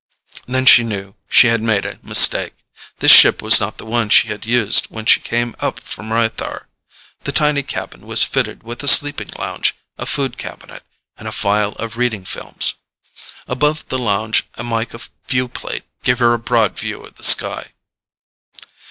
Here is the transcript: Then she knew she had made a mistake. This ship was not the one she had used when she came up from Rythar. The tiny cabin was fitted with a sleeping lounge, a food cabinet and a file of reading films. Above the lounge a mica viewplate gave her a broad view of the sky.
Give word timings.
Then 0.47 0.65
she 0.65 0.83
knew 0.83 1.15
she 1.29 1.45
had 1.49 1.61
made 1.61 1.85
a 1.85 1.99
mistake. 2.01 2.55
This 2.97 3.11
ship 3.11 3.39
was 3.39 3.59
not 3.59 3.77
the 3.77 3.85
one 3.85 4.09
she 4.09 4.29
had 4.29 4.47
used 4.47 4.85
when 4.87 5.05
she 5.05 5.19
came 5.19 5.55
up 5.59 5.79
from 5.79 6.09
Rythar. 6.09 6.65
The 7.23 7.31
tiny 7.31 7.61
cabin 7.61 8.07
was 8.07 8.23
fitted 8.23 8.63
with 8.63 8.81
a 8.81 8.87
sleeping 8.87 9.29
lounge, 9.37 9.75
a 9.99 10.07
food 10.07 10.39
cabinet 10.39 10.81
and 11.17 11.27
a 11.27 11.31
file 11.31 11.73
of 11.73 11.97
reading 11.97 12.25
films. 12.25 12.77
Above 13.47 13.87
the 13.89 13.99
lounge 13.99 14.43
a 14.55 14.63
mica 14.63 14.99
viewplate 15.27 15.83
gave 16.01 16.17
her 16.17 16.33
a 16.33 16.39
broad 16.39 16.79
view 16.79 17.03
of 17.03 17.13
the 17.17 17.23
sky. 17.23 17.71